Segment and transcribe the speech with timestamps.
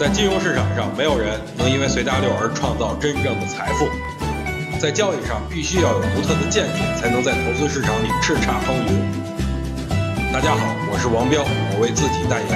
[0.00, 3.84] 在金融市场上，没有人能因为随大流而创造真正的财富。
[4.80, 10.32] 在交易上，必须要有独特的见解，才能在投资市场里叱咤风云。
[10.32, 12.48] 大家好，我是王彪，我为自己代言。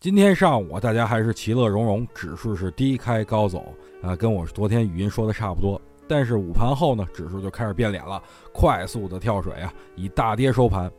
[0.00, 5.78] 今天上午大家还是其乐融融，指数是低开高走啊，跟我昨天语音说的差不多。
[6.08, 8.22] 但是午盘后呢，指数就开始变脸了，
[8.54, 10.90] 快速的跳水啊，以大跌收盘。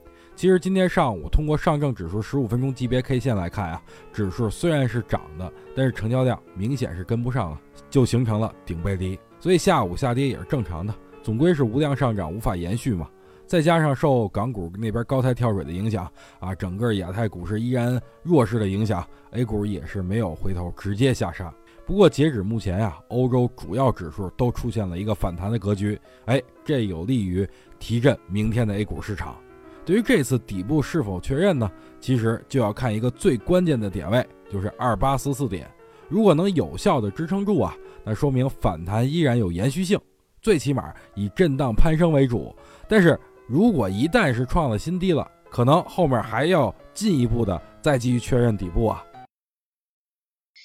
[0.41, 3.79] 其实今天上午通过上证指数十五分钟级别 K 线来看啊，
[4.11, 7.61] 指数虽然是涨的，但是成交量明显是跟不上了，
[7.91, 9.19] 就形成了顶背离。
[9.39, 13.07] 所以下午下跌也是正常的，总归是无量上涨无法延续嘛。
[13.45, 21.53] 再加上受港股那边高台跳水的影响啊，整个亚太股市依然弱势的影响，A 股也是没有回头，直接下杀。
[21.85, 27.47] 不过截止目前呀，欧洲主要指数都出现了一个反弹的格局，哎，这有利于
[27.77, 29.35] 提振明天的 A 股市场。
[29.85, 31.69] 对于这次底部是否确认呢？
[31.99, 35.69] 其实就要看一个最关键的点位，就是二八四四点。
[36.07, 39.99] 如果能有效的支撑住啊，那说明反弹依然有延续性，
[40.41, 42.55] 最起码以震荡攀升为主。
[42.87, 49.03] 但是如果一旦是创了新低了，可能后面还要进一步的再继续确认底部啊。